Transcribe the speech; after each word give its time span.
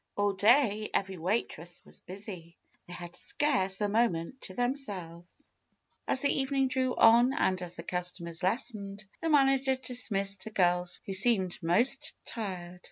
All 0.15 0.33
day 0.33 0.89
every 0.95 1.19
waitress 1.19 1.79
was 1.85 1.99
busy. 1.99 2.57
They 2.87 2.93
had 2.93 3.15
scarce 3.15 3.81
a 3.81 3.87
moment 3.87 4.41
to 4.41 4.55
themselves. 4.55 5.51
As 6.07 6.21
the 6.23 6.29
evening 6.33 6.69
drew 6.69 6.95
on, 6.95 7.33
and 7.33 7.61
as 7.61 7.75
the 7.75 7.83
customers 7.83 8.41
lessened, 8.41 9.05
the 9.21 9.29
manager 9.29 9.75
dismissed 9.75 10.43
the 10.43 10.49
girls 10.49 10.97
who 11.05 11.13
seemed 11.13 11.61
most 11.61 12.15
tired. 12.25 12.79